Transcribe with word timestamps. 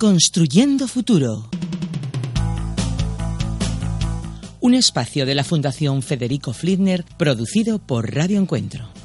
Construyendo 0.00 0.88
futuro. 0.88 1.50
Un 4.62 4.72
espacio 4.72 5.26
de 5.26 5.34
la 5.34 5.44
Fundación 5.44 6.00
Federico 6.00 6.54
Fliedner 6.54 7.04
producido 7.18 7.78
por 7.78 8.14
Radio 8.14 8.40
Encuentro. 8.40 8.99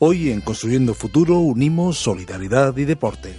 Hoy 0.00 0.30
en 0.30 0.40
Construyendo 0.40 0.92
Futuro 0.92 1.38
unimos 1.38 1.98
solidaridad 1.98 2.76
y 2.76 2.84
deporte. 2.84 3.32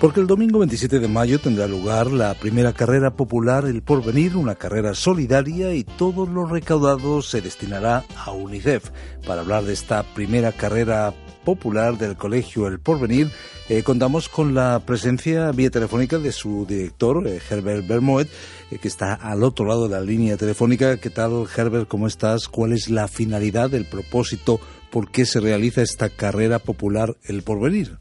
Porque 0.00 0.20
el 0.20 0.26
domingo 0.26 0.58
27 0.58 1.00
de 1.00 1.08
mayo 1.08 1.38
tendrá 1.38 1.66
lugar 1.66 2.10
la 2.10 2.34
primera 2.34 2.72
carrera 2.72 3.14
popular 3.14 3.66
El 3.66 3.82
Porvenir, 3.82 4.36
una 4.36 4.54
carrera 4.54 4.94
solidaria 4.94 5.74
y 5.74 5.84
todos 5.84 6.28
los 6.30 6.50
recaudados 6.50 7.28
se 7.28 7.42
destinará 7.42 8.04
a 8.16 8.32
UNICEF. 8.32 8.90
Para 9.26 9.42
hablar 9.42 9.64
de 9.64 9.74
esta 9.74 10.02
primera 10.14 10.52
carrera 10.52 11.14
popular 11.44 11.98
del 11.98 12.16
colegio 12.16 12.66
El 12.66 12.80
Porvenir, 12.80 13.28
eh, 13.68 13.82
contamos 13.82 14.28
con 14.28 14.54
la 14.54 14.80
presencia 14.80 15.50
vía 15.52 15.70
telefónica 15.70 16.18
de 16.18 16.32
su 16.32 16.66
director, 16.66 17.26
eh, 17.26 17.40
Herbert 17.48 17.86
Bermoet, 17.86 18.28
eh, 18.70 18.78
que 18.78 18.88
está 18.88 19.14
al 19.14 19.44
otro 19.44 19.66
lado 19.66 19.88
de 19.88 19.94
la 19.94 20.00
línea 20.00 20.36
telefónica. 20.36 20.96
¿Qué 20.96 21.10
tal, 21.10 21.46
Herbert? 21.56 21.86
¿Cómo 21.86 22.06
estás? 22.06 22.48
¿Cuál 22.48 22.72
es 22.72 22.90
la 22.90 23.06
finalidad, 23.08 23.72
el 23.74 23.84
propósito? 23.84 24.58
¿Por 24.90 25.10
qué 25.10 25.26
se 25.26 25.40
realiza 25.40 25.82
esta 25.82 26.08
carrera 26.08 26.58
popular 26.58 27.14
El 27.24 27.42
Porvenir? 27.42 27.98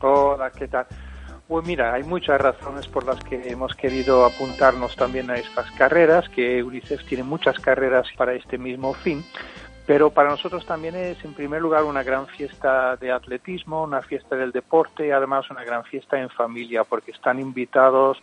Hola, 0.00 0.50
¿qué 0.50 0.66
tal? 0.66 0.86
Pues 1.52 1.66
mira, 1.66 1.92
hay 1.92 2.02
muchas 2.02 2.40
razones 2.40 2.86
por 2.88 3.04
las 3.04 3.22
que 3.24 3.36
hemos 3.48 3.74
querido 3.74 4.24
apuntarnos 4.24 4.96
también 4.96 5.30
a 5.30 5.34
estas 5.34 5.70
carreras, 5.72 6.26
que 6.30 6.62
UNICEF 6.62 7.04
tiene 7.04 7.24
muchas 7.24 7.58
carreras 7.58 8.06
para 8.16 8.32
este 8.32 8.56
mismo 8.56 8.94
fin. 8.94 9.22
Pero 9.86 10.10
para 10.10 10.30
nosotros 10.30 10.64
también 10.64 10.94
es, 10.94 11.24
en 11.24 11.34
primer 11.34 11.60
lugar, 11.60 11.84
una 11.84 12.02
gran 12.02 12.26
fiesta 12.28 12.96
de 12.96 13.10
atletismo, 13.10 13.82
una 13.82 14.00
fiesta 14.02 14.36
del 14.36 14.52
deporte 14.52 15.08
y 15.08 15.10
además 15.10 15.50
una 15.50 15.64
gran 15.64 15.82
fiesta 15.84 16.20
en 16.20 16.30
familia, 16.30 16.84
porque 16.84 17.10
están 17.10 17.40
invitados 17.40 18.22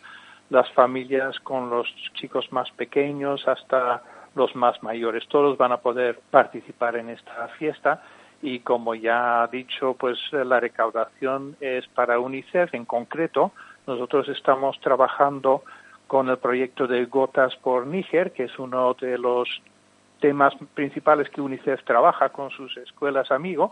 las 0.49 0.71
familias 0.71 1.39
con 1.41 1.69
los 1.69 1.87
chicos 2.13 2.51
más 2.51 2.71
pequeños 2.71 3.47
hasta 3.47 4.01
los 4.35 4.55
más 4.55 4.81
mayores. 4.81 5.27
Todos 5.27 5.57
van 5.57 5.71
a 5.71 5.77
poder 5.77 6.19
participar 6.31 6.95
en 6.95 7.09
esta 7.09 7.49
fiesta 7.59 8.03
y 8.41 8.59
como 8.59 8.95
ya 8.95 9.43
ha 9.43 9.47
dicho, 9.47 9.95
pues 9.99 10.17
la 10.31 10.59
recaudación 10.59 11.57
es 11.59 11.85
para 11.87 12.19
UNICEF 12.19 12.73
en 12.73 12.85
concreto. 12.85 13.51
Nosotros 13.85 14.29
estamos 14.29 14.79
trabajando 14.79 15.63
con 16.07 16.29
el 16.29 16.37
proyecto 16.37 16.87
de 16.87 17.05
Gotas 17.05 17.55
por 17.57 17.85
Níger, 17.85 18.31
que 18.31 18.45
es 18.45 18.57
uno 18.57 18.95
de 18.95 19.17
los 19.17 19.61
temas 20.19 20.53
principales 20.73 21.29
que 21.29 21.41
UNICEF 21.41 21.83
trabaja 21.83 22.29
con 22.29 22.49
sus 22.51 22.75
escuelas 22.77 23.31
amigos 23.31 23.71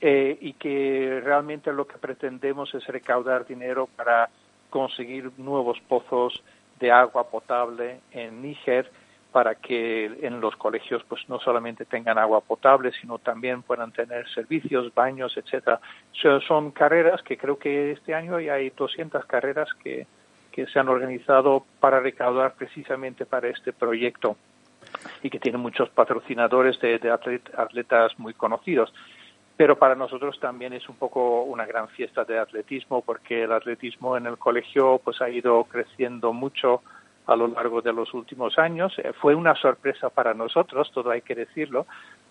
eh, 0.00 0.38
y 0.40 0.52
que 0.54 1.20
realmente 1.24 1.72
lo 1.72 1.86
que 1.86 1.98
pretendemos 1.98 2.72
es 2.74 2.86
recaudar 2.86 3.46
dinero 3.46 3.88
para 3.96 4.28
conseguir 4.70 5.30
nuevos 5.38 5.80
pozos 5.88 6.42
de 6.78 6.92
agua 6.92 7.28
potable 7.28 8.00
en 8.12 8.42
Níger 8.42 8.90
para 9.32 9.56
que 9.56 10.06
en 10.22 10.40
los 10.40 10.56
colegios 10.56 11.02
pues 11.08 11.28
no 11.28 11.38
solamente 11.40 11.84
tengan 11.84 12.18
agua 12.18 12.40
potable 12.40 12.92
sino 13.00 13.18
también 13.18 13.62
puedan 13.62 13.92
tener 13.92 14.28
servicios, 14.28 14.94
baños, 14.94 15.36
etcétera. 15.36 15.80
son 16.46 16.70
carreras 16.70 17.22
que 17.22 17.36
creo 17.36 17.58
que 17.58 17.92
este 17.92 18.14
año 18.14 18.40
ya 18.40 18.54
hay 18.54 18.70
200 18.70 19.24
carreras 19.26 19.68
que, 19.82 20.06
que 20.52 20.66
se 20.66 20.78
han 20.78 20.88
organizado 20.88 21.64
para 21.80 22.00
recaudar 22.00 22.54
precisamente 22.54 23.26
para 23.26 23.48
este 23.48 23.72
proyecto 23.72 24.36
y 25.22 25.30
que 25.30 25.38
tiene 25.38 25.58
muchos 25.58 25.88
patrocinadores 25.90 26.80
de, 26.80 27.10
atletas 27.10 28.18
muy 28.18 28.34
conocidos. 28.34 28.92
Pero 29.56 29.76
para 29.76 29.96
nosotros 29.96 30.38
también 30.38 30.72
es 30.72 30.88
un 30.88 30.96
poco 30.96 31.42
una 31.42 31.66
gran 31.66 31.88
fiesta 31.88 32.24
de 32.24 32.38
atletismo 32.38 33.02
porque 33.02 33.42
el 33.42 33.52
atletismo 33.52 34.16
en 34.16 34.26
el 34.26 34.38
colegio 34.38 35.00
pues 35.02 35.20
ha 35.20 35.28
ido 35.28 35.64
creciendo 35.64 36.32
mucho 36.32 36.82
a 37.26 37.34
lo 37.34 37.48
largo 37.48 37.82
de 37.82 37.92
los 37.92 38.14
últimos 38.14 38.58
años. 38.58 38.94
Eh, 38.98 39.12
fue 39.20 39.34
una 39.34 39.54
sorpresa 39.56 40.10
para 40.10 40.32
nosotros, 40.32 40.90
todo 40.92 41.10
hay 41.10 41.22
que 41.22 41.34
decirlo, 41.34 41.86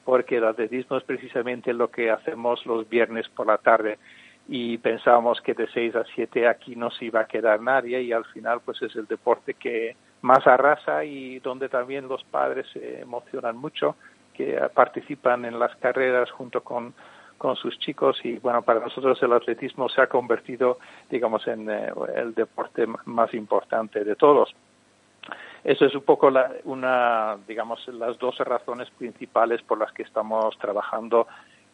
porque 0.06 0.38
el 0.38 0.46
atletismo 0.46 0.98
es 0.98 1.04
precisamente 1.04 1.74
lo 1.74 1.92
que 1.92 2.10
hacemos 2.10 2.66
los 2.66 2.88
viernes 2.88 3.28
por 3.30 3.48
la 3.48 3.58
tarde 3.58 4.00
y 4.48 4.78
pensábamos 4.78 5.42
que 5.42 5.54
de 5.54 5.68
6 5.68 5.96
a 5.98 6.06
7 6.16 6.48
aquí 6.48 6.76
no 6.76 6.90
se 6.92 7.06
iba 7.06 7.20
a 7.20 7.28
quedar 7.28 7.62
nadie 7.62 8.02
y 8.02 8.14
al 8.14 8.26
final 8.26 8.62
pues 8.64 8.82
es 8.82 8.96
el 8.96 9.06
deporte 9.06 9.54
que 9.54 9.96
más 10.28 10.46
arrasa 10.46 11.06
y 11.06 11.40
donde 11.40 11.70
también 11.70 12.08
los 12.10 12.24
padres 12.26 12.68
se 12.74 13.00
emocionan 13.00 13.56
mucho, 13.56 13.96
que 14.34 14.60
participan 14.74 15.46
en 15.46 15.58
las 15.58 15.74
carreras 15.78 16.30
junto 16.32 16.62
con, 16.62 16.94
con 17.38 17.56
sus 17.56 17.80
chicos 17.80 18.20
y 18.24 18.38
bueno, 18.40 18.62
para 18.62 18.82
nosotros 18.82 19.18
el 19.24 19.32
atletismo 19.32 19.88
se 19.88 20.02
ha 20.02 20.08
convertido, 20.08 20.80
digamos, 21.10 21.48
en 21.48 21.70
eh, 21.70 21.92
el 22.16 22.36
deporte 22.36 22.86
más 23.06 23.34
importante 23.34 24.04
de 24.04 24.16
todos. 24.18 24.54
Eso 25.64 25.86
es 25.86 25.96
un 25.96 26.04
poco 26.04 26.30
la, 26.30 26.52
una, 26.66 27.38
digamos, 27.48 27.88
las 27.88 28.18
dos 28.20 28.38
razones 28.40 28.90
principales 28.92 29.62
por 29.62 29.80
las 29.80 29.92
que 29.94 30.04
estamos 30.04 30.58
trabajando 30.60 31.26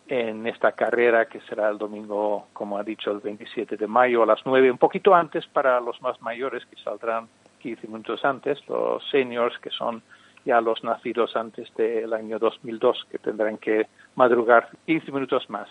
en 0.08 0.46
esta 0.46 0.74
carrera 0.74 1.26
que 1.26 1.42
será 1.42 1.70
el 1.70 1.80
domingo, 1.80 2.48
como 2.54 2.78
ha 2.78 2.84
dicho, 2.84 3.10
el 3.12 3.20
27 3.20 3.78
de 3.78 3.88
mayo 3.88 4.22
a 4.22 4.26
las 4.28 4.42
9, 4.46 4.70
un 4.70 4.78
poquito 4.78 5.16
antes 5.16 5.48
para 5.48 5.80
los 5.80 6.00
más 6.02 6.22
mayores 6.22 6.66
que 6.68 6.76
saldrán 6.84 7.28
15 7.64 7.88
minutos 7.88 8.20
antes, 8.26 8.60
los 8.68 9.02
seniors, 9.10 9.58
que 9.60 9.70
son 9.70 10.04
ya 10.46 10.60
los 10.60 10.84
nacidos 10.84 11.36
antes 11.36 11.74
del 11.78 12.14
año 12.14 12.38
2002, 12.38 13.08
que 13.10 13.18
tendrán 13.18 13.58
que 13.58 13.88
madrugar 14.16 14.68
15 14.86 15.12
minutos 15.14 15.50
más. 15.50 15.70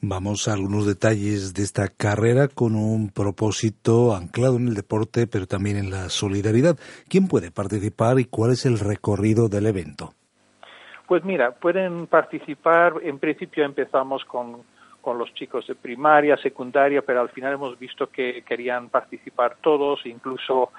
Vamos 0.00 0.46
a 0.46 0.52
algunos 0.52 0.86
detalles 0.86 1.54
de 1.54 1.62
esta 1.62 1.88
carrera 1.88 2.46
con 2.46 2.76
un 2.76 3.10
propósito 3.10 4.14
anclado 4.14 4.56
en 4.56 4.68
el 4.68 4.74
deporte, 4.74 5.26
pero 5.26 5.46
también 5.46 5.76
en 5.76 5.90
la 5.90 6.10
solidaridad. 6.10 6.76
¿Quién 7.08 7.26
puede 7.26 7.50
participar 7.50 8.20
y 8.20 8.26
cuál 8.26 8.52
es 8.52 8.66
el 8.66 8.78
recorrido 8.78 9.48
del 9.48 9.66
evento? 9.66 10.12
Pues 11.08 11.24
mira, 11.24 11.52
pueden 11.52 12.06
participar, 12.06 12.94
en 13.02 13.18
principio 13.18 13.64
empezamos 13.64 14.24
con 14.26 14.62
con 15.04 15.18
los 15.18 15.34
chicos 15.34 15.66
de 15.66 15.74
primaria, 15.74 16.38
secundaria, 16.38 17.02
pero 17.02 17.20
al 17.20 17.28
final 17.28 17.52
hemos 17.52 17.78
visto 17.78 18.08
que 18.08 18.42
querían 18.42 18.88
participar 18.88 19.56
todos, 19.60 20.06
incluso 20.06 20.72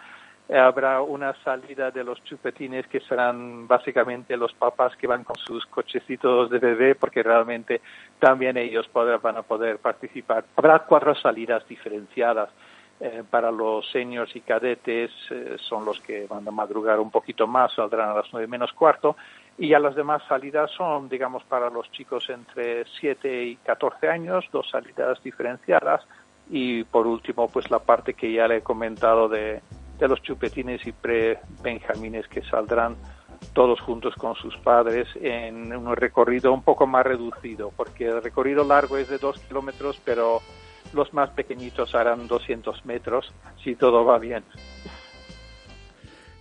eh, 0.49 0.57
habrá 0.57 1.01
una 1.01 1.35
salida 1.43 1.91
de 1.91 2.03
los 2.03 2.23
chupetines 2.23 2.87
que 2.87 3.01
serán 3.01 3.67
básicamente 3.67 4.35
los 4.35 4.51
papás 4.53 4.95
que 4.97 5.05
van 5.05 5.23
con 5.23 5.35
sus 5.35 5.63
cochecitos 5.67 6.49
de 6.49 6.57
bebé 6.57 6.95
porque 6.95 7.21
realmente 7.21 7.81
también 8.19 8.57
ellos 8.57 8.89
van 8.93 9.37
a 9.37 9.43
poder 9.43 9.77
participar. 9.77 10.43
Habrá 10.55 10.79
cuatro 10.79 11.13
salidas 11.13 11.67
diferenciadas. 11.67 12.49
Eh, 12.97 13.23
para 13.29 13.51
los 13.51 13.91
seniors 13.91 14.33
y 14.37 14.39
cadetes 14.39 15.11
eh, 15.29 15.57
son 15.59 15.83
los 15.83 15.99
que 15.99 16.27
van 16.27 16.47
a 16.47 16.51
madrugar 16.51 16.97
un 17.01 17.11
poquito 17.11 17.45
más, 17.45 17.73
saldrán 17.73 18.11
a 18.11 18.13
las 18.13 18.31
nueve 18.31 18.47
menos 18.47 18.71
cuarto 18.71 19.17
y 19.57 19.69
ya 19.69 19.79
las 19.79 19.95
demás 19.95 20.21
salidas 20.27 20.69
son, 20.71 21.07
digamos, 21.07 21.43
para 21.45 21.69
los 21.69 21.89
chicos 21.91 22.29
entre 22.29 22.85
7 22.99 23.43
y 23.43 23.55
14 23.57 24.09
años, 24.09 24.45
dos 24.51 24.69
salidas 24.69 25.21
diferenciadas 25.23 26.05
y 26.49 26.83
por 26.83 27.07
último, 27.07 27.47
pues 27.47 27.71
la 27.71 27.79
parte 27.79 28.13
que 28.13 28.31
ya 28.31 28.47
le 28.47 28.57
he 28.57 28.61
comentado 28.61 29.27
de, 29.29 29.61
de 29.97 30.07
los 30.07 30.21
chupetines 30.21 30.85
y 30.85 30.91
pre-benjamines 30.91 32.27
que 32.27 32.41
saldrán 32.43 32.97
todos 33.53 33.79
juntos 33.79 34.13
con 34.15 34.35
sus 34.35 34.57
padres 34.57 35.07
en 35.15 35.75
un 35.75 35.95
recorrido 35.95 36.53
un 36.53 36.61
poco 36.61 36.87
más 36.87 37.05
reducido, 37.05 37.71
porque 37.75 38.07
el 38.07 38.21
recorrido 38.21 38.63
largo 38.63 38.97
es 38.97 39.07
de 39.09 39.17
dos 39.17 39.39
kilómetros, 39.39 39.99
pero 40.03 40.41
los 40.93 41.13
más 41.13 41.29
pequeñitos 41.31 41.95
harán 41.95 42.27
200 42.27 42.85
metros 42.85 43.33
si 43.63 43.75
todo 43.75 44.05
va 44.05 44.19
bien. 44.19 44.43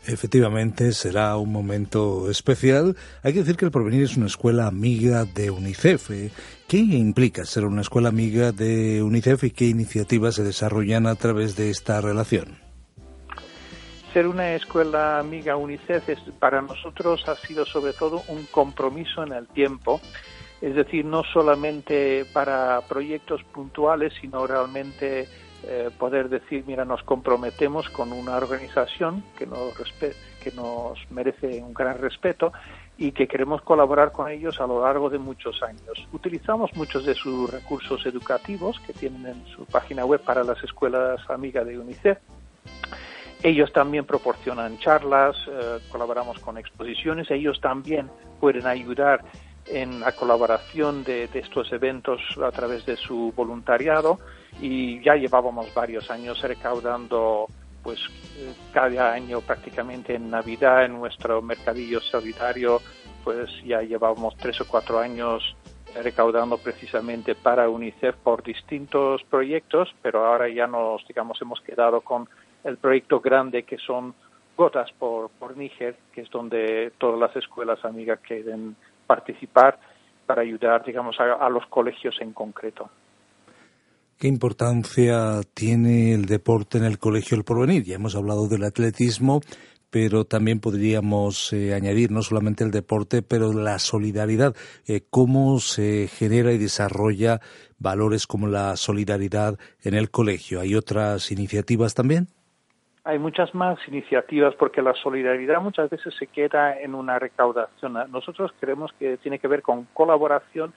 Efectivamente, 0.06 0.92
será 0.92 1.36
un 1.38 1.50
momento 1.50 2.30
especial. 2.30 2.94
Hay 3.22 3.32
que 3.32 3.38
decir 3.38 3.56
que 3.56 3.64
el 3.64 3.70
Porvenir 3.70 4.02
es 4.02 4.18
una 4.18 4.26
escuela 4.26 4.66
amiga 4.66 5.24
de 5.24 5.50
UNICEF. 5.50 6.10
¿Qué 6.68 6.76
implica 6.76 7.46
ser 7.46 7.64
una 7.64 7.80
escuela 7.80 8.10
amiga 8.10 8.52
de 8.52 9.02
UNICEF 9.02 9.44
y 9.44 9.50
qué 9.50 9.64
iniciativas 9.64 10.34
se 10.34 10.44
desarrollan 10.44 11.06
a 11.06 11.14
través 11.14 11.56
de 11.56 11.70
esta 11.70 12.02
relación? 12.02 12.58
Ser 14.12 14.28
una 14.28 14.54
escuela 14.54 15.18
amiga 15.18 15.56
UNICEF 15.56 16.08
es, 16.10 16.18
para 16.38 16.60
nosotros 16.60 17.26
ha 17.26 17.36
sido 17.36 17.64
sobre 17.64 17.94
todo 17.94 18.22
un 18.28 18.44
compromiso 18.50 19.22
en 19.22 19.32
el 19.32 19.46
tiempo, 19.48 20.02
es 20.60 20.74
decir, 20.74 21.04
no 21.06 21.22
solamente 21.32 22.26
para 22.32 22.82
proyectos 22.88 23.42
puntuales, 23.42 24.12
sino 24.20 24.46
realmente 24.46 25.28
eh, 25.66 25.90
poder 25.98 26.28
decir, 26.28 26.64
mira, 26.66 26.84
nos 26.84 27.02
comprometemos 27.02 27.88
con 27.90 28.12
una 28.12 28.36
organización 28.36 29.24
que 29.36 29.46
nos, 29.46 29.74
que 30.42 30.52
nos 30.54 30.98
merece 31.10 31.62
un 31.62 31.74
gran 31.74 31.98
respeto 31.98 32.52
y 32.96 33.12
que 33.12 33.26
queremos 33.26 33.62
colaborar 33.62 34.12
con 34.12 34.30
ellos 34.30 34.60
a 34.60 34.66
lo 34.66 34.82
largo 34.82 35.10
de 35.10 35.18
muchos 35.18 35.62
años. 35.62 36.06
Utilizamos 36.12 36.74
muchos 36.74 37.04
de 37.04 37.14
sus 37.14 37.50
recursos 37.50 38.06
educativos 38.06 38.78
que 38.86 38.92
tienen 38.92 39.26
en 39.26 39.46
su 39.46 39.64
página 39.64 40.04
web 40.04 40.20
para 40.20 40.44
las 40.44 40.62
escuelas 40.62 41.20
amigas 41.28 41.66
de 41.66 41.78
UNICEF. 41.78 42.18
Ellos 43.42 43.72
también 43.72 44.06
proporcionan 44.06 44.78
charlas, 44.78 45.36
eh, 45.48 45.78
colaboramos 45.90 46.38
con 46.38 46.56
exposiciones, 46.56 47.30
ellos 47.30 47.60
también 47.60 48.08
pueden 48.40 48.66
ayudar 48.66 49.24
en 49.66 50.00
la 50.00 50.12
colaboración 50.12 51.04
de, 51.04 51.28
estos 51.32 51.72
eventos 51.72 52.20
a 52.42 52.50
través 52.50 52.86
de 52.86 52.96
su 52.96 53.32
voluntariado 53.34 54.18
y 54.60 55.02
ya 55.02 55.14
llevábamos 55.14 55.72
varios 55.74 56.10
años 56.10 56.40
recaudando 56.42 57.46
pues 57.82 58.00
cada 58.72 59.12
año 59.12 59.40
prácticamente 59.40 60.14
en 60.14 60.30
Navidad 60.30 60.86
en 60.86 60.94
nuestro 60.94 61.42
mercadillo 61.42 62.00
solidario 62.00 62.80
pues 63.22 63.50
ya 63.64 63.82
llevábamos 63.82 64.36
tres 64.36 64.60
o 64.60 64.66
cuatro 64.66 64.98
años 64.98 65.56
recaudando 66.02 66.58
precisamente 66.58 67.34
para 67.34 67.68
UNICEF 67.68 68.16
por 68.16 68.42
distintos 68.42 69.22
proyectos, 69.24 69.94
pero 70.02 70.26
ahora 70.26 70.48
ya 70.48 70.66
nos, 70.66 71.06
digamos, 71.06 71.40
hemos 71.40 71.60
quedado 71.60 72.00
con 72.00 72.28
el 72.64 72.78
proyecto 72.78 73.20
grande 73.20 73.62
que 73.62 73.78
son 73.78 74.14
Gotas 74.56 74.90
por, 74.92 75.30
por 75.30 75.56
Níger, 75.56 75.96
que 76.12 76.22
es 76.22 76.30
donde 76.30 76.92
todas 76.98 77.18
las 77.18 77.34
escuelas 77.36 77.84
amigas 77.84 78.20
quieren 78.20 78.76
participar 79.06 79.78
para 80.26 80.42
ayudar, 80.42 80.84
digamos, 80.84 81.18
a, 81.18 81.48
los 81.48 81.66
colegios 81.66 82.16
en 82.20 82.32
concreto. 82.32 82.88
¿Qué 84.24 84.28
importancia 84.28 85.42
tiene 85.52 86.14
el 86.14 86.24
deporte 86.24 86.78
en 86.78 86.84
el 86.84 86.98
colegio 86.98 87.36
El 87.36 87.44
Porvenir? 87.44 87.84
Ya 87.84 87.96
hemos 87.96 88.16
hablado 88.16 88.48
del 88.48 88.64
atletismo, 88.64 89.42
pero 89.90 90.24
también 90.24 90.60
podríamos 90.60 91.52
eh, 91.52 91.74
añadir 91.74 92.10
no 92.10 92.22
solamente 92.22 92.64
el 92.64 92.70
deporte, 92.70 93.20
pero 93.20 93.52
la 93.52 93.78
solidaridad. 93.78 94.54
Eh, 94.88 95.02
¿Cómo 95.10 95.58
se 95.58 96.08
genera 96.08 96.52
y 96.52 96.56
desarrolla 96.56 97.40
valores 97.78 98.26
como 98.26 98.46
la 98.46 98.76
solidaridad 98.76 99.58
en 99.82 99.92
el 99.92 100.10
colegio? 100.10 100.62
¿Hay 100.62 100.74
otras 100.74 101.30
iniciativas 101.30 101.92
también? 101.92 102.28
hay 103.06 103.18
muchas 103.18 103.54
más 103.54 103.78
iniciativas 103.86 104.54
porque 104.54 104.80
la 104.80 104.94
solidaridad 104.94 105.60
muchas 105.60 105.90
veces 105.90 106.14
se 106.18 106.26
queda 106.26 106.80
en 106.80 106.94
una 106.94 107.18
recaudación. 107.18 107.98
Nosotros 108.10 108.50
creemos 108.58 108.90
que 108.98 109.18
tiene 109.18 109.38
que 109.38 109.46
ver 109.46 109.60
con 109.60 109.84
colaboración, 109.92 110.72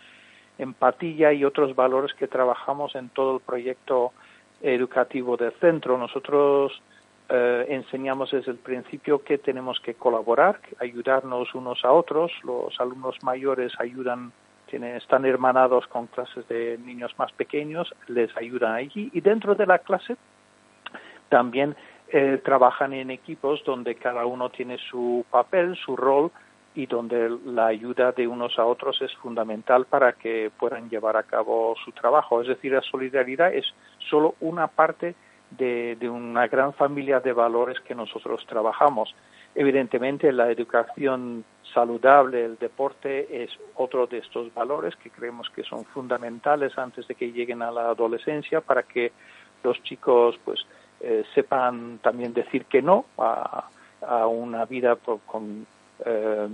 empatía 0.57 1.33
y 1.33 1.45
otros 1.45 1.75
valores 1.75 2.13
que 2.13 2.27
trabajamos 2.27 2.95
en 2.95 3.09
todo 3.09 3.35
el 3.35 3.41
proyecto 3.41 4.13
educativo 4.61 5.37
del 5.37 5.51
centro. 5.53 5.97
Nosotros 5.97 6.81
eh, 7.29 7.65
enseñamos 7.69 8.31
desde 8.31 8.51
el 8.51 8.57
principio 8.57 9.23
que 9.23 9.37
tenemos 9.37 9.79
que 9.79 9.93
colaborar, 9.93 10.59
ayudarnos 10.79 11.53
unos 11.53 11.83
a 11.83 11.91
otros. 11.91 12.31
Los 12.43 12.79
alumnos 12.79 13.15
mayores 13.21 13.73
ayudan, 13.79 14.31
tienen, 14.69 14.95
están 14.95 15.25
hermanados 15.25 15.87
con 15.87 16.07
clases 16.07 16.47
de 16.47 16.77
niños 16.83 17.13
más 17.17 17.31
pequeños, 17.33 17.93
les 18.07 18.35
ayudan 18.37 18.73
allí 18.73 19.09
y 19.13 19.21
dentro 19.21 19.55
de 19.55 19.65
la 19.65 19.79
clase 19.79 20.15
también 21.29 21.75
eh, 22.09 22.39
trabajan 22.43 22.93
en 22.93 23.11
equipos 23.11 23.61
donde 23.65 23.95
cada 23.95 24.25
uno 24.25 24.49
tiene 24.49 24.77
su 24.89 25.25
papel, 25.29 25.75
su 25.75 25.97
rol 25.97 26.31
y 26.77 26.85
donde 26.85 27.35
la 27.43 27.65
ayuda 27.65 28.11
de 28.11 28.27
unos 28.27 28.59
a 28.59 28.65
otros 28.65 29.01
es 29.01 29.11
fundamental 29.15 29.85
para 29.85 30.13
que 30.13 30.51
puedan 30.59 30.91
llevar 30.91 31.17
a 31.17 31.23
cabo 31.23 31.75
su 31.83 31.91
trabajo. 31.91 32.39
Es 32.39 32.47
decir, 32.47 32.71
la 32.71 32.81
solidaridad 32.81 33.51
es 33.51 33.65
solo 34.09 34.35
una 34.41 34.67
parte 34.67 35.15
de, 35.49 35.95
de 35.95 36.07
una 36.07 36.47
gran 36.47 36.73
familia 36.73 37.19
de 37.19 37.33
valores 37.33 37.79
que 37.79 37.95
nosotros 37.95 38.45
trabajamos. 38.45 39.15
Evidentemente, 39.55 40.31
la 40.31 40.51
educación 40.51 41.43
saludable, 41.73 42.45
el 42.45 42.57
deporte 42.59 43.43
es 43.43 43.49
otro 43.73 44.05
de 44.05 44.19
estos 44.19 44.53
valores 44.53 44.95
que 44.97 45.09
creemos 45.09 45.49
que 45.49 45.63
son 45.63 45.83
fundamentales 45.85 46.77
antes 46.77 47.07
de 47.07 47.15
que 47.15 47.31
lleguen 47.31 47.63
a 47.63 47.71
la 47.71 47.89
adolescencia 47.89 48.61
para 48.61 48.83
que 48.83 49.11
los 49.63 49.81
chicos 49.81 50.39
pues 50.45 50.59
eh, 50.99 51.23
sepan 51.33 51.97
también 52.03 52.35
decir 52.35 52.65
que 52.65 52.83
no 52.83 53.05
a, 53.17 53.67
una 54.27 54.65
vida 54.65 54.95
con, 54.95 55.65
eh, 56.05 56.47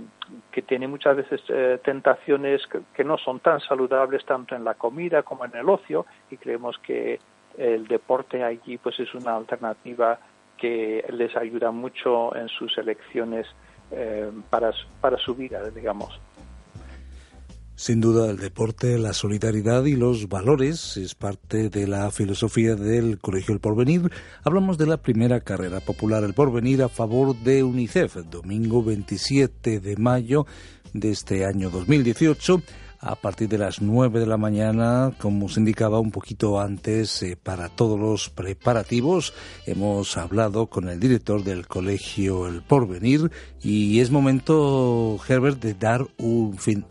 que 0.50 0.62
tiene 0.62 0.88
muchas 0.88 1.16
veces 1.16 1.40
eh, 1.48 1.78
tentaciones 1.84 2.62
que, 2.94 3.04
no 3.04 3.18
son 3.18 3.40
tan 3.40 3.60
saludables 3.60 4.24
tanto 4.24 4.54
en 4.54 4.64
la 4.64 4.74
comida 4.74 5.22
como 5.22 5.44
en 5.44 5.54
el 5.54 5.68
ocio 5.68 6.06
y 6.30 6.36
creemos 6.36 6.78
que 6.78 7.20
el 7.58 7.86
deporte 7.86 8.42
allí 8.42 8.78
pues 8.78 8.98
es 8.98 9.14
una 9.14 9.36
alternativa 9.36 10.18
que 10.56 11.04
les 11.10 11.36
ayuda 11.36 11.70
mucho 11.70 12.34
en 12.34 12.48
sus 12.48 12.76
elecciones 12.78 13.46
para, 14.50 14.72
para 15.00 15.18
su 15.18 15.36
vida, 15.36 15.62
digamos. 15.70 16.18
Sin 17.76 18.00
duda, 18.00 18.30
el 18.30 18.36
deporte, 18.36 18.98
la 18.98 19.12
solidaridad 19.12 19.84
y 19.84 19.96
los 19.96 20.28
valores 20.28 20.96
es 20.96 21.16
parte 21.16 21.70
de 21.70 21.88
la 21.88 22.12
filosofía 22.12 22.76
del 22.76 23.18
Colegio 23.18 23.52
El 23.52 23.58
Porvenir. 23.58 24.12
Hablamos 24.44 24.78
de 24.78 24.86
la 24.86 24.98
primera 24.98 25.40
carrera 25.40 25.80
popular 25.80 26.22
El 26.22 26.34
Porvenir 26.34 26.84
a 26.84 26.88
favor 26.88 27.36
de 27.36 27.64
UNICEF, 27.64 28.14
domingo 28.30 28.84
27 28.84 29.80
de 29.80 29.96
mayo 29.96 30.46
de 30.92 31.10
este 31.10 31.44
año 31.44 31.68
2018 31.68 32.62
a 33.00 33.16
partir 33.16 33.48
de 33.48 33.58
las 33.58 33.82
9 33.82 34.18
de 34.20 34.26
la 34.26 34.38
mañana, 34.38 35.12
como 35.18 35.48
se 35.50 35.60
indicaba 35.60 36.00
un 36.00 36.10
poquito 36.10 36.58
antes, 36.58 37.22
eh, 37.22 37.36
para 37.36 37.68
todos 37.68 38.00
los 38.00 38.30
preparativos. 38.30 39.34
Hemos 39.66 40.16
hablado 40.16 40.68
con 40.68 40.88
el 40.88 40.98
director 41.00 41.44
del 41.44 41.66
colegio 41.66 42.46
El 42.46 42.62
Porvenir 42.62 43.30
y 43.62 44.00
es 44.00 44.10
momento, 44.10 45.18
Herbert, 45.28 45.60
de 45.60 45.74
dar 45.74 46.06
un 46.16 46.56
fin, 46.56 46.86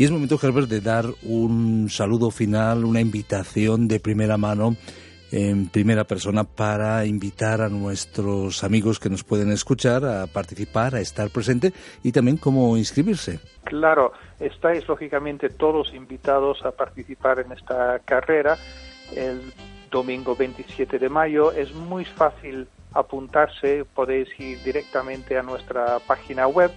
y 0.00 0.04
es 0.04 0.10
momento, 0.10 0.38
Herbert, 0.42 0.66
de 0.66 0.80
dar 0.80 1.04
un 1.24 1.90
saludo 1.90 2.30
final, 2.30 2.86
una 2.86 3.02
invitación 3.02 3.86
de 3.86 4.00
primera 4.00 4.38
mano, 4.38 4.74
en 5.30 5.68
primera 5.68 6.04
persona, 6.04 6.44
para 6.44 7.04
invitar 7.04 7.60
a 7.60 7.68
nuestros 7.68 8.64
amigos 8.64 8.98
que 8.98 9.10
nos 9.10 9.24
pueden 9.24 9.52
escuchar 9.52 10.06
a 10.06 10.26
participar, 10.26 10.94
a 10.94 11.02
estar 11.02 11.28
presente 11.28 11.74
y 12.02 12.12
también 12.12 12.38
cómo 12.38 12.78
inscribirse. 12.78 13.40
Claro, 13.64 14.14
estáis 14.38 14.88
lógicamente 14.88 15.50
todos 15.50 15.92
invitados 15.92 16.64
a 16.64 16.70
participar 16.70 17.40
en 17.40 17.52
esta 17.52 17.98
carrera 17.98 18.56
el 19.14 19.52
domingo 19.90 20.34
27 20.34 20.98
de 20.98 21.10
mayo. 21.10 21.52
Es 21.52 21.74
muy 21.74 22.06
fácil 22.06 22.68
apuntarse, 22.94 23.84
podéis 23.84 24.28
ir 24.40 24.62
directamente 24.62 25.36
a 25.36 25.42
nuestra 25.42 25.98
página 25.98 26.46
web 26.46 26.70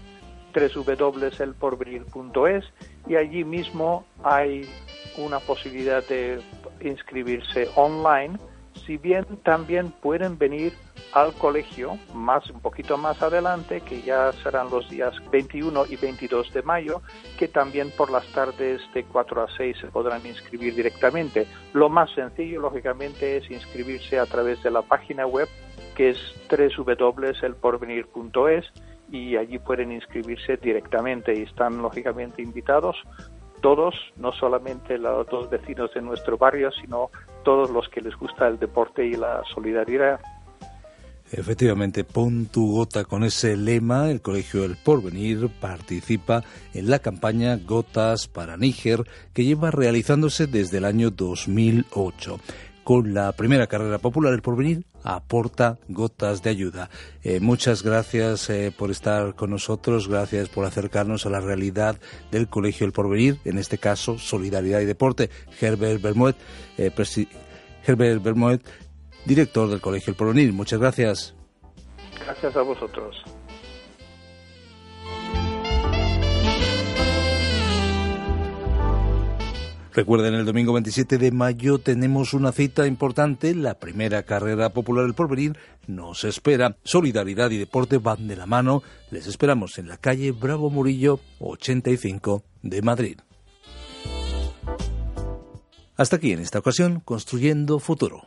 www.elporvenir.es 0.54 2.66
y 3.08 3.16
allí 3.16 3.44
mismo 3.44 4.06
hay 4.24 4.70
una 5.18 5.40
posibilidad 5.40 6.08
de 6.08 6.40
inscribirse 6.82 7.68
online, 7.76 8.38
si 8.86 8.98
bien 8.98 9.26
también 9.44 9.92
pueden 9.92 10.38
venir 10.38 10.74
al 11.14 11.34
colegio 11.34 11.98
más 12.14 12.50
un 12.50 12.60
poquito 12.60 12.98
más 12.98 13.22
adelante, 13.22 13.80
que 13.82 14.02
ya 14.02 14.34
serán 14.34 14.72
los 14.72 14.90
días 14.90 15.14
21 15.32 15.86
y 15.88 15.96
22 15.96 16.52
de 16.52 16.64
mayo, 16.64 17.02
que 17.38 17.48
también 17.48 17.92
por 17.92 18.12
las 18.12 18.26
tardes 18.28 18.82
de 18.94 19.04
4 19.04 19.44
a 19.44 19.48
6 19.56 19.78
se 19.80 19.88
podrán 19.88 20.26
inscribir 20.26 20.76
directamente. 20.76 21.48
Lo 21.74 21.88
más 21.90 22.10
sencillo, 22.12 22.60
lógicamente, 22.62 23.38
es 23.38 23.50
inscribirse 23.52 24.18
a 24.18 24.26
través 24.26 24.64
de 24.64 24.72
la 24.72 24.82
página 24.82 25.28
web 25.28 25.48
que 25.96 26.10
es 26.10 26.18
www.elporvenir.es 26.50 28.66
y 29.14 29.38
allí 29.38 29.60
pueden 29.60 29.92
inscribirse 29.92 30.58
directamente 30.58 31.38
y 31.38 31.44
están 31.44 31.82
lógicamente 31.82 32.42
invitados 32.42 32.96
todos, 33.62 33.96
no 34.18 34.34
solamente 34.34 34.98
los 34.98 35.26
dos 35.28 35.50
vecinos 35.50 35.94
de 35.94 36.02
nuestro 36.02 36.38
barrio, 36.38 36.70
sino 36.72 37.12
todos 37.46 37.70
los 37.70 37.88
que 37.88 38.02
les 38.02 38.14
gusta 38.18 38.48
el 38.48 38.60
deporte 38.60 39.06
y 39.06 39.14
la 39.14 39.42
solidaridad. 39.54 40.20
Efectivamente, 41.32 42.04
pon 42.04 42.48
tu 42.48 42.74
gota 42.74 43.06
con 43.06 43.24
ese 43.24 43.56
lema. 43.56 44.12
El 44.12 44.22
Colegio 44.22 44.66
El 44.66 44.76
Porvenir 44.76 45.50
participa 45.62 46.44
en 46.74 46.90
la 46.90 47.00
campaña 47.00 47.58
Gotas 47.58 48.28
para 48.28 48.58
Níger, 48.58 49.06
que 49.34 49.46
lleva 49.46 49.72
realizándose 49.72 50.46
desde 50.46 50.80
el 50.80 50.86
año 50.86 51.10
2008. 51.10 52.40
Con 52.84 53.14
la 53.14 53.32
primera 53.32 53.68
carrera 53.68 53.98
popular, 53.98 54.34
el 54.34 54.42
porvenir, 54.42 54.86
aporta 55.04 55.78
gotas 55.88 56.44
de 56.44 56.50
ayuda. 56.50 56.90
Eh, 57.24 57.40
muchas 57.40 57.84
gracias 57.84 58.50
eh, 58.50 58.74
por 58.78 58.92
estar 58.92 59.36
con 59.36 59.50
nosotros, 59.50 60.08
gracias 60.08 60.50
por 60.50 60.66
acercarnos 60.66 61.26
a 61.26 61.30
la 61.30 61.40
realidad 61.40 62.00
del 62.32 62.48
Colegio 62.48 62.86
El 62.86 62.92
Porvenir, 62.92 63.40
en 63.46 63.58
este 63.58 63.78
caso 63.78 64.18
Solidaridad 64.18 64.82
y 64.82 64.86
Deporte. 64.86 65.30
Herbert 65.60 66.02
Bermuet, 66.02 66.36
eh, 66.78 66.92
Herbert 67.86 68.66
director 69.26 69.70
del 69.70 69.82
Colegio 69.82 70.12
El 70.12 70.18
Porvenir, 70.18 70.54
muchas 70.54 70.80
gracias. 70.80 71.36
Gracias 72.26 72.56
a 72.56 72.62
vosotros. 72.62 73.24
Recuerden, 79.96 80.34
el 80.34 80.46
domingo 80.46 80.74
27 80.74 81.20
de 81.20 81.32
mayo 81.32 81.78
tenemos 81.78 82.34
una 82.34 82.52
cita 82.52 82.88
importante. 82.88 83.54
La 83.54 83.76
primera 83.76 84.24
carrera 84.24 84.70
popular 84.70 85.06
del 85.06 85.14
porvenir 85.14 85.56
nos 85.86 86.24
espera. 86.24 86.78
Solidaridad 86.84 87.52
y 87.52 87.58
deporte 87.58 88.00
van 88.00 88.28
de 88.28 88.36
la 88.36 88.48
mano. 88.48 88.82
Les 89.12 89.28
esperamos 89.28 89.78
en 89.78 89.88
la 89.88 89.98
calle 89.98 90.32
Bravo 90.32 90.72
Murillo 90.72 91.20
85 91.38 92.44
de 92.64 92.82
Madrid. 92.82 93.20
Hasta 95.96 96.16
aquí 96.16 96.32
en 96.32 96.40
esta 96.40 96.58
ocasión, 96.58 97.00
Construyendo 97.00 97.78
Futuro. 97.78 98.24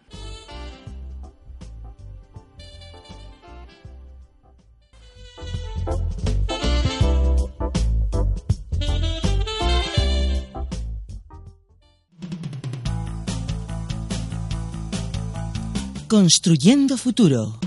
Construyendo 16.09 16.97
Futuro. 16.97 17.59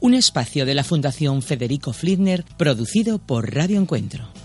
Un 0.00 0.14
espacio 0.14 0.64
de 0.64 0.72
la 0.72 0.82
Fundación 0.82 1.42
Federico 1.42 1.92
Fliedner 1.92 2.42
producido 2.56 3.18
por 3.18 3.54
Radio 3.54 3.78
Encuentro. 3.78 4.35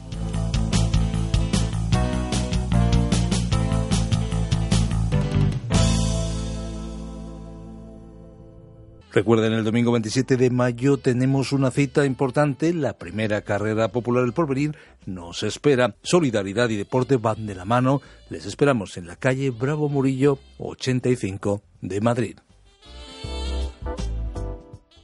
Recuerden, 9.13 9.51
el 9.51 9.65
domingo 9.65 9.91
27 9.91 10.37
de 10.37 10.49
mayo 10.51 10.95
tenemos 10.95 11.51
una 11.51 11.69
cita 11.69 12.05
importante. 12.05 12.73
La 12.73 12.97
primera 12.97 13.41
carrera 13.41 13.89
popular 13.89 14.23
del 14.23 14.31
porvenir 14.31 14.77
nos 15.05 15.43
espera. 15.43 15.95
Solidaridad 16.01 16.69
y 16.69 16.77
deporte 16.77 17.17
van 17.17 17.45
de 17.45 17.53
la 17.53 17.65
mano. 17.65 18.01
Les 18.29 18.45
esperamos 18.45 18.95
en 18.95 19.07
la 19.07 19.17
calle 19.17 19.49
Bravo 19.49 19.89
Murillo 19.89 20.39
85 20.59 21.61
de 21.81 21.99
Madrid. 21.99 22.37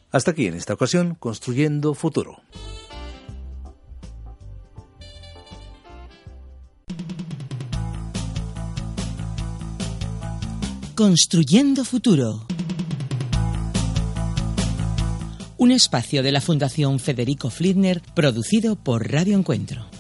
Hasta 0.10 0.32
aquí 0.32 0.48
en 0.48 0.54
esta 0.54 0.74
ocasión, 0.74 1.16
Construyendo 1.16 1.94
Futuro. 1.94 2.38
Construyendo 10.96 11.84
Futuro 11.84 12.48
un 15.68 15.74
espacio 15.74 16.24
de 16.24 16.32
la 16.32 16.40
Fundación 16.40 16.98
Federico 16.98 17.50
Fliedner 17.50 18.02
producido 18.14 18.78
por 18.78 19.12
Radio 19.12 19.38
Encuentro. 19.38 19.97